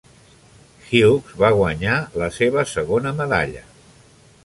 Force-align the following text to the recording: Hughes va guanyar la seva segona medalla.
Hughes 0.91 1.35
va 1.43 1.53
guanyar 1.61 1.99
la 2.23 2.33
seva 2.41 2.67
segona 2.75 3.17
medalla. 3.23 3.67